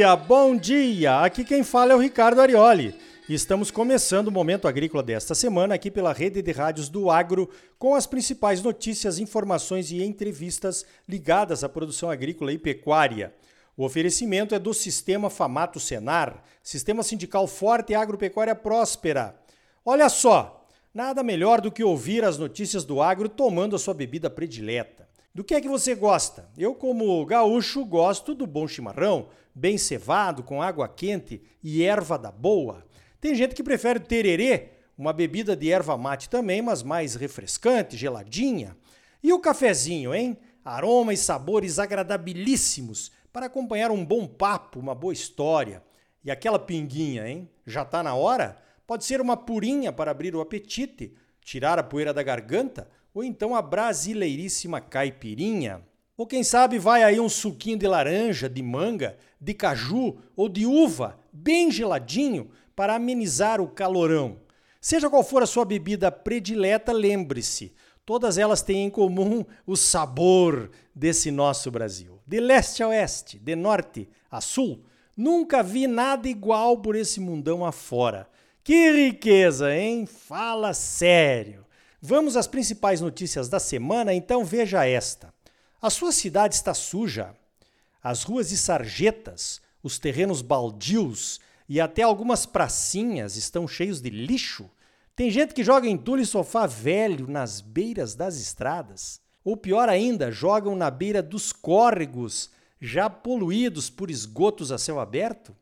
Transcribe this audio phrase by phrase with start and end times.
[0.00, 1.20] dia, bom dia!
[1.20, 2.94] Aqui quem fala é o Ricardo Arioli.
[3.28, 7.94] Estamos começando o Momento Agrícola desta semana aqui pela rede de rádios do Agro, com
[7.94, 13.34] as principais notícias, informações e entrevistas ligadas à produção agrícola e pecuária.
[13.76, 19.38] O oferecimento é do Sistema Famato Senar, Sistema Sindical Forte e Agropecuária Próspera.
[19.84, 24.30] Olha só, nada melhor do que ouvir as notícias do agro tomando a sua bebida
[24.30, 25.06] predileta.
[25.34, 26.48] Do que é que você gosta?
[26.56, 32.30] Eu, como gaúcho, gosto do bom chimarrão, bem cevado, com água quente e erva da
[32.30, 32.84] boa.
[33.20, 38.76] Tem gente que prefere tererê, uma bebida de erva mate também, mas mais refrescante, geladinha.
[39.22, 40.36] E o cafezinho, hein?
[40.64, 45.82] Aroma e sabores agradabilíssimos para acompanhar um bom papo, uma boa história.
[46.24, 47.48] E aquela pinguinha, hein?
[47.66, 48.56] Já tá na hora?
[48.86, 53.54] Pode ser uma purinha para abrir o apetite, tirar a poeira da garganta ou então
[53.54, 55.82] a brasileiríssima caipirinha.
[56.20, 60.66] Ou quem sabe vai aí um suquinho de laranja, de manga, de caju ou de
[60.66, 64.36] uva, bem geladinho, para amenizar o calorão.
[64.82, 67.72] Seja qual for a sua bebida predileta, lembre-se,
[68.04, 72.20] todas elas têm em comum o sabor desse nosso Brasil.
[72.26, 74.84] De leste a oeste, de norte a sul,
[75.16, 78.28] nunca vi nada igual por esse mundão afora.
[78.62, 80.04] Que riqueza, hein?
[80.04, 81.64] Fala sério.
[81.98, 85.32] Vamos às principais notícias da semana, então veja esta.
[85.82, 87.34] A sua cidade está suja.
[88.02, 94.68] As ruas e sarjetas, os terrenos baldios e até algumas pracinhas estão cheios de lixo.
[95.16, 99.22] Tem gente que joga entulho e sofá velho nas beiras das estradas.
[99.42, 105.56] Ou pior ainda, jogam na beira dos córregos, já poluídos por esgotos a céu aberto.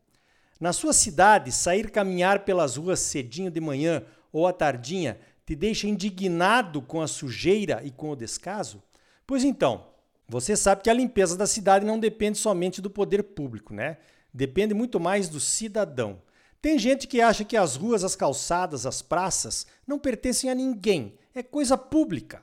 [0.58, 5.16] Na sua cidade, sair caminhar pelas ruas cedinho de manhã ou à tardinha
[5.46, 8.82] te deixa indignado com a sujeira e com o descaso?
[9.24, 9.86] Pois então,
[10.28, 13.96] você sabe que a limpeza da cidade não depende somente do poder público, né?
[14.32, 16.20] Depende muito mais do cidadão.
[16.60, 21.16] Tem gente que acha que as ruas, as calçadas, as praças não pertencem a ninguém,
[21.34, 22.42] é coisa pública.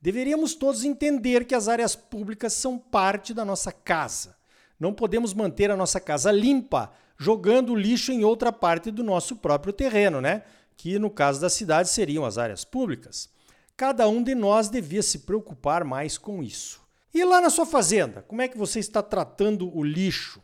[0.00, 4.36] Deveríamos todos entender que as áreas públicas são parte da nossa casa.
[4.80, 9.72] Não podemos manter a nossa casa limpa jogando lixo em outra parte do nosso próprio
[9.72, 10.42] terreno, né?
[10.76, 13.30] que no caso da cidade seriam as áreas públicas.
[13.76, 16.81] Cada um de nós devia se preocupar mais com isso.
[17.14, 20.40] E lá na sua fazenda, como é que você está tratando o lixo?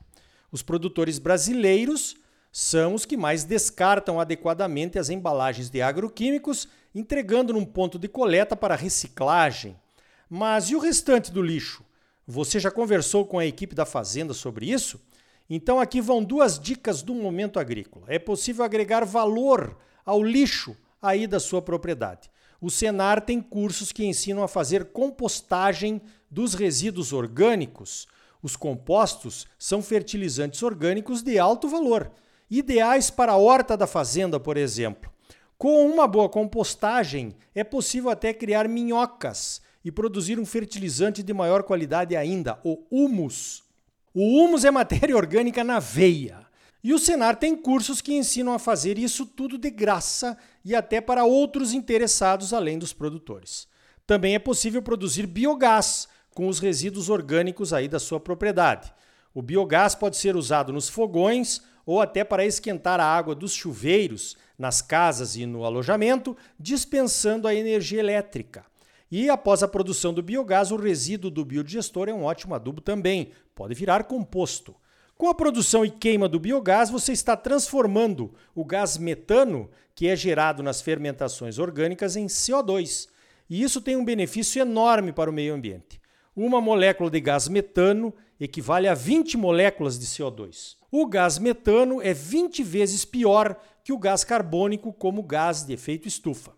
[0.52, 2.14] Os produtores brasileiros
[2.52, 8.54] são os que mais descartam adequadamente as embalagens de agroquímicos, entregando num ponto de coleta
[8.54, 9.76] para reciclagem.
[10.28, 11.82] Mas e o restante do lixo?
[12.26, 15.00] Você já conversou com a equipe da fazenda sobre isso?
[15.48, 18.04] Então aqui vão duas dicas do momento agrícola.
[18.08, 19.74] É possível agregar valor
[20.04, 22.30] ao lixo aí da sua propriedade.
[22.60, 28.06] O Senar tem cursos que ensinam a fazer compostagem dos resíduos orgânicos.
[28.42, 32.10] Os compostos são fertilizantes orgânicos de alto valor,
[32.50, 35.10] ideais para a horta da fazenda, por exemplo.
[35.56, 41.62] Com uma boa compostagem, é possível até criar minhocas e produzir um fertilizante de maior
[41.64, 43.64] qualidade ainda, o humus.
[44.14, 46.46] O humus é matéria orgânica na veia.
[46.82, 51.00] E o Senar tem cursos que ensinam a fazer isso tudo de graça e até
[51.00, 53.66] para outros interessados além dos produtores.
[54.06, 58.92] Também é possível produzir biogás com os resíduos orgânicos aí da sua propriedade.
[59.34, 64.36] O biogás pode ser usado nos fogões ou até para esquentar a água dos chuveiros
[64.58, 68.64] nas casas e no alojamento, dispensando a energia elétrica.
[69.10, 73.30] E após a produção do biogás, o resíduo do biodigestor é um ótimo adubo também,
[73.54, 74.74] pode virar composto.
[75.16, 80.14] Com a produção e queima do biogás, você está transformando o gás metano, que é
[80.14, 83.08] gerado nas fermentações orgânicas, em CO2.
[83.48, 85.97] E isso tem um benefício enorme para o meio ambiente.
[86.40, 90.76] Uma molécula de gás metano equivale a 20 moléculas de CO2.
[90.88, 96.06] O gás metano é 20 vezes pior que o gás carbônico como gás de efeito
[96.06, 96.52] estufa.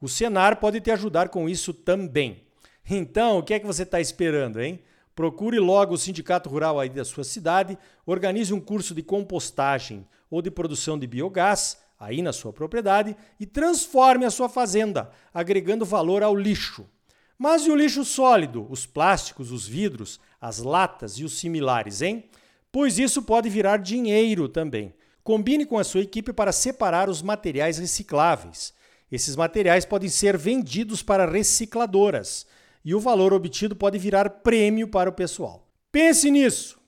[0.00, 2.46] O Senar pode te ajudar com isso também.
[2.88, 4.80] Então, o que é que você está esperando, hein?
[5.14, 7.76] Procure logo o sindicato rural aí da sua cidade,
[8.06, 13.44] organize um curso de compostagem ou de produção de biogás aí na sua propriedade e
[13.44, 16.88] transforme a sua fazenda, agregando valor ao lixo.
[17.38, 22.24] Mas e o lixo sólido, os plásticos, os vidros, as latas e os similares, hein?
[22.72, 24.94] Pois isso pode virar dinheiro também.
[25.22, 28.72] Combine com a sua equipe para separar os materiais recicláveis.
[29.10, 32.46] Esses materiais podem ser vendidos para recicladoras
[32.84, 35.68] e o valor obtido pode virar prêmio para o pessoal.
[35.90, 36.78] Pense nisso.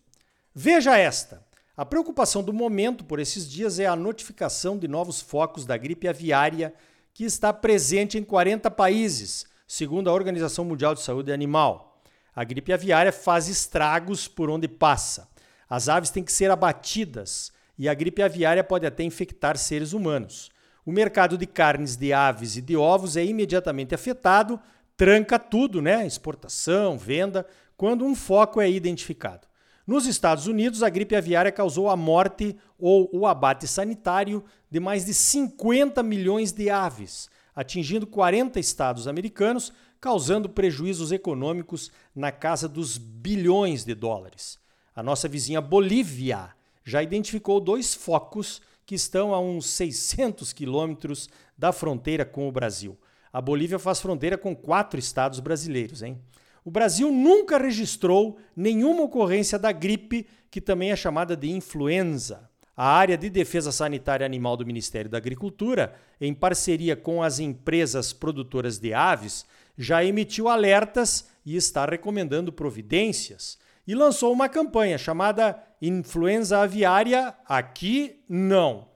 [0.55, 1.45] Veja esta.
[1.77, 6.07] A preocupação do momento por esses dias é a notificação de novos focos da gripe
[6.07, 6.75] aviária
[7.13, 12.01] que está presente em 40 países, segundo a Organização Mundial de Saúde Animal.
[12.35, 15.29] A gripe aviária faz estragos por onde passa.
[15.69, 20.51] As aves têm que ser abatidas e a gripe aviária pode até infectar seres humanos.
[20.87, 24.59] O mercado de carnes de aves e de ovos é imediatamente afetado,
[24.97, 26.07] tranca tudo, né?
[26.07, 29.47] Exportação, venda, quando um foco é identificado.
[29.87, 35.05] Nos Estados Unidos, a gripe aviária causou a morte ou o abate sanitário de mais
[35.05, 42.97] de 50 milhões de aves, atingindo 40 estados americanos, causando prejuízos econômicos na casa dos
[42.97, 44.61] bilhões de dólares.
[44.95, 46.51] A nossa vizinha Bolívia
[46.85, 51.29] já identificou dois focos que estão a uns 600 quilômetros
[51.59, 52.97] da fronteira com o Brasil.
[53.33, 56.17] A Bolívia faz fronteira com quatro estados brasileiros, hein?
[56.65, 62.48] O Brasil nunca registrou nenhuma ocorrência da gripe, que também é chamada de influenza.
[62.81, 68.13] A área de defesa sanitária animal do Ministério da Agricultura, em parceria com as empresas
[68.13, 69.45] produtoras de aves,
[69.77, 73.59] já emitiu alertas e está recomendando providências.
[73.85, 78.87] E lançou uma campanha chamada Influenza Aviária Aqui Não.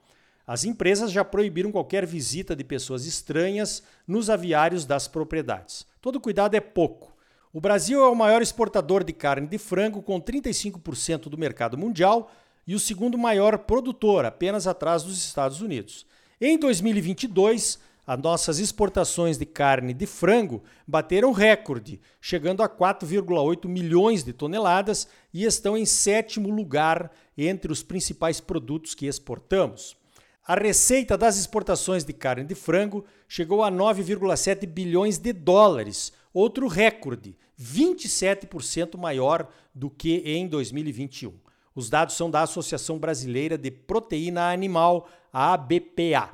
[0.47, 5.85] As empresas já proibiram qualquer visita de pessoas estranhas nos aviários das propriedades.
[6.01, 7.13] Todo cuidado é pouco.
[7.53, 12.31] O Brasil é o maior exportador de carne de frango, com 35% do mercado mundial,
[12.67, 16.07] e o segundo maior produtor, apenas atrás dos Estados Unidos.
[16.41, 24.25] Em 2022, as nossas exportações de carne de frango bateram recorde, chegando a 4,8 milhões
[24.25, 29.97] de toneladas e estão em sétimo lugar entre os principais produtos que exportamos.
[30.45, 36.67] A receita das exportações de carne de frango chegou a 9,7 bilhões de dólares, outro
[36.67, 41.33] recorde, 27% maior do que em 2021.
[41.75, 46.31] Os dados são da Associação Brasileira de Proteína Animal, a ABPA.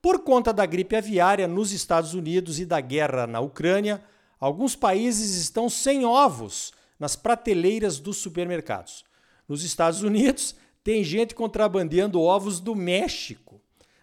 [0.00, 4.02] Por conta da gripe aviária nos Estados Unidos e da guerra na Ucrânia,
[4.38, 9.04] alguns países estão sem ovos nas prateleiras dos supermercados.
[9.48, 10.54] Nos Estados Unidos,
[10.84, 13.60] tem gente contrabandeando ovos do México.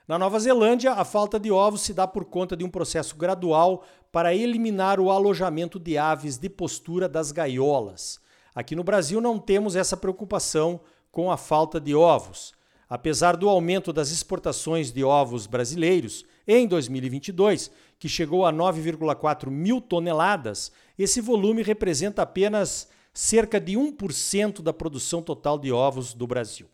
[0.08, 3.84] Na Nova Zelândia, a falta de ovos se dá por conta de um processo gradual
[4.12, 8.20] para eliminar o alojamento de aves de postura das gaiolas.
[8.54, 10.80] Aqui no Brasil não temos essa preocupação
[11.12, 12.54] com a falta de ovos.
[12.90, 17.70] Apesar do aumento das exportações de ovos brasileiros em 2022,
[18.00, 25.22] que chegou a 9,4 mil toneladas, esse volume representa apenas cerca de 1% da produção
[25.22, 26.68] total de ovos do Brasil.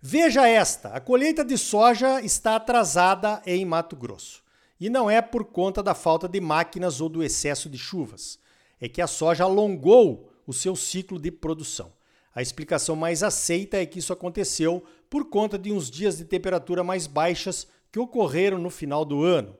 [0.00, 4.42] Veja esta: a colheita de soja está atrasada em Mato Grosso.
[4.80, 8.36] E não é por conta da falta de máquinas ou do excesso de chuvas.
[8.80, 11.92] É que a soja alongou o seu ciclo de produção.
[12.34, 16.84] A explicação mais aceita é que isso aconteceu por conta de uns dias de temperatura
[16.84, 19.56] mais baixas que ocorreram no final do ano.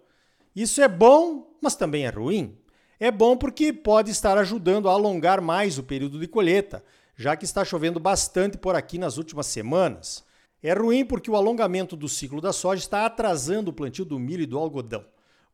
[0.55, 2.56] Isso é bom, mas também é ruim.
[3.00, 6.85] É bom porque pode estar ajudando a alongar mais o período de colheita,
[7.17, 10.25] já que está chovendo bastante por aqui nas últimas semanas.
[10.62, 14.43] É ruim porque o alongamento do ciclo da soja está atrasando o plantio do milho
[14.43, 15.05] e do algodão.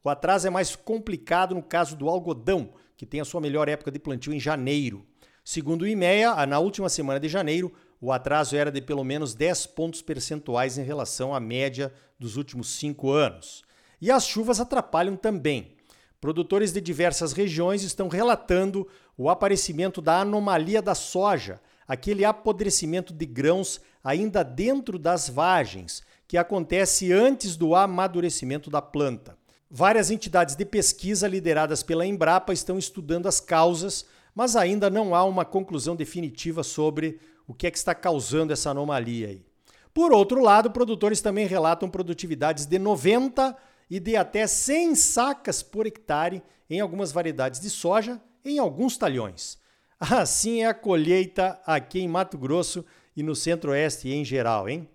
[0.05, 3.91] O atraso é mais complicado no caso do algodão, que tem a sua melhor época
[3.91, 5.07] de plantio em janeiro.
[5.51, 7.73] Segundo o IMEA, na última semana de janeiro,
[8.03, 12.69] o atraso era de pelo menos 10 pontos percentuais em relação à média dos últimos
[12.77, 13.63] cinco anos.
[13.99, 15.75] E as chuvas atrapalham também.
[16.21, 18.87] Produtores de diversas regiões estão relatando
[19.17, 26.37] o aparecimento da anomalia da soja, aquele apodrecimento de grãos ainda dentro das vagens, que
[26.37, 29.35] acontece antes do amadurecimento da planta.
[29.71, 34.05] Várias entidades de pesquisa lideradas pela Embrapa estão estudando as causas,
[34.39, 38.71] mas ainda não há uma conclusão definitiva sobre o que é que está causando essa
[38.71, 39.45] anomalia aí.
[39.93, 43.57] Por outro lado, produtores também relatam produtividades de 90
[43.91, 46.41] e de até 100 sacas por hectare
[46.71, 49.59] em algumas variedades de soja em alguns talhões.
[49.99, 52.85] Assim é a colheita aqui em Mato Grosso
[53.17, 54.89] e no Centro-Oeste em geral, hein?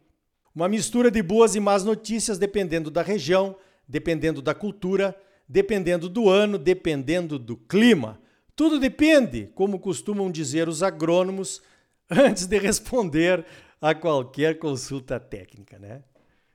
[0.56, 5.14] Uma mistura de boas e más notícias dependendo da região, dependendo da cultura,
[5.50, 8.23] dependendo do ano, dependendo do clima.
[8.56, 11.62] Tudo depende, como costumam dizer os agrônomos,
[12.10, 13.46] antes de responder
[13.82, 16.04] a qualquer consulta técnica, né?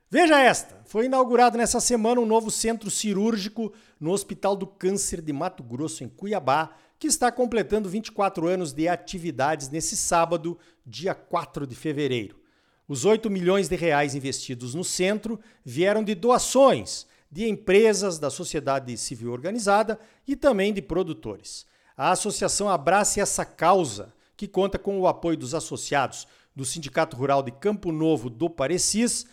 [0.09, 5.31] Veja esta: foi inaugurado nessa semana um novo centro cirúrgico no Hospital do Câncer de
[5.31, 11.67] Mato Grosso, em Cuiabá, que está completando 24 anos de atividades nesse sábado, dia 4
[11.67, 12.39] de fevereiro.
[12.87, 18.97] Os 8 milhões de reais investidos no centro vieram de doações de empresas da sociedade
[18.97, 21.68] civil organizada e também de produtores.
[21.99, 26.25] A associação abraça essa causa, que conta com o apoio dos associados
[26.55, 29.25] do Sindicato Rural de Campo Novo do Parecis,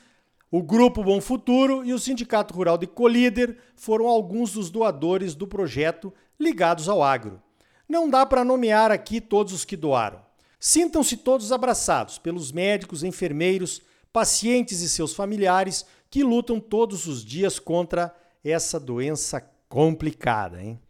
[0.51, 5.47] o Grupo Bom Futuro e o Sindicato Rural de Colíder foram alguns dos doadores do
[5.47, 7.41] projeto ligados ao agro.
[7.89, 10.21] Não dá para nomear aqui todos os que doaram.
[10.59, 13.81] Sintam-se todos abraçados pelos médicos, enfermeiros,
[14.13, 20.81] pacientes e seus familiares que lutam todos os dias contra essa doença complicada, hein?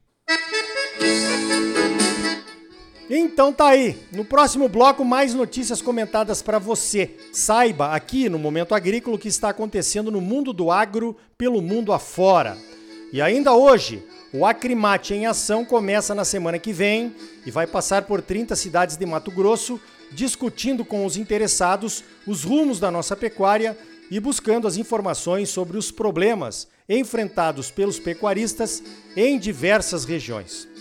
[3.09, 3.97] Então tá aí.
[4.13, 7.17] No próximo bloco, mais notícias comentadas para você.
[7.33, 11.93] Saiba aqui no Momento Agrícola o que está acontecendo no mundo do agro pelo mundo
[11.93, 12.57] afora.
[13.13, 18.03] E ainda hoje, o Acrimate em Ação começa na semana que vem e vai passar
[18.03, 23.79] por 30 cidades de Mato Grosso, discutindo com os interessados os rumos da nossa pecuária
[24.11, 28.83] e buscando as informações sobre os problemas enfrentados pelos pecuaristas
[29.17, 30.76] em diversas regiões.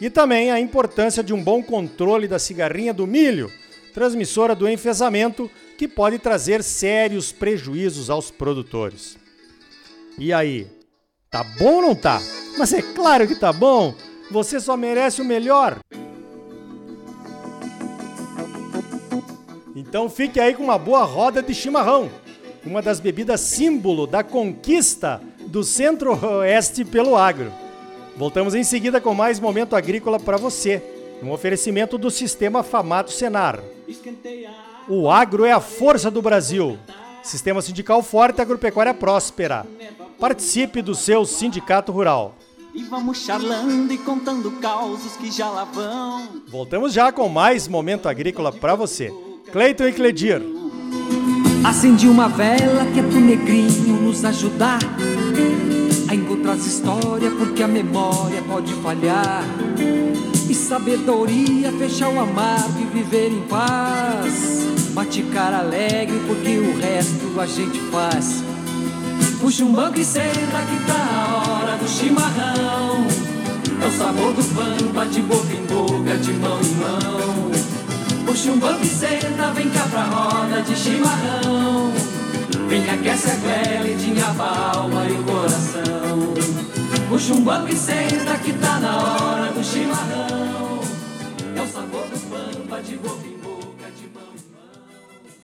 [0.00, 3.50] E também a importância de um bom controle da cigarrinha do milho,
[3.92, 9.18] transmissora do enfesamento, que pode trazer sérios prejuízos aos produtores.
[10.18, 10.66] E aí,
[11.30, 12.20] tá bom ou não tá?
[12.56, 13.94] Mas é claro que tá bom!
[14.30, 15.78] Você só merece o melhor!
[19.74, 22.10] Então fique aí com uma boa roda de chimarrão,
[22.66, 27.52] uma das bebidas símbolo da conquista do Centro-Oeste pelo agro.
[28.18, 30.82] Voltamos em seguida com mais momento agrícola para você,
[31.22, 33.62] um oferecimento do Sistema Famato Senar.
[34.88, 36.76] O agro é a força do Brasil.
[37.22, 39.64] Sistema sindical forte, agropecuária próspera.
[40.18, 42.34] Participe do seu sindicato rural.
[42.74, 46.42] E vamos charlando e contando causos que já lá vão.
[46.48, 49.14] Voltamos já com mais momento agrícola para você.
[49.52, 50.42] Cleiton e Cledir.
[51.64, 54.80] Acendi uma vela que é pro negrinho nos ajudar
[56.48, 59.44] a encontrar as histórias, porque a memória pode falhar.
[60.48, 64.66] E sabedoria, fechar o amargo e viver em paz.
[64.94, 68.42] Bate cara alegre, porque o resto a gente faz.
[69.40, 73.06] Puxa um banco e senta que tá a hora do chimarrão.
[73.80, 77.50] É o sabor do pampa, de boca em boca, de mão em mão.
[78.26, 82.17] Puxa um banco e senta, vem cá pra roda de chimarrão.
[82.68, 86.34] Vem aquece a glele, a alma e o coração.
[87.08, 90.80] Puxa um banco e senta que tá na hora do chimarrão.
[91.56, 93.27] É o sabor do pampa de boca